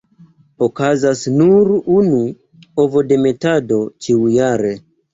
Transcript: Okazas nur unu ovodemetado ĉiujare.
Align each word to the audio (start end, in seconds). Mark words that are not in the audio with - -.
Okazas 0.67 1.21
nur 1.41 1.69
unu 1.97 2.23
ovodemetado 2.87 3.83
ĉiujare. 4.03 4.79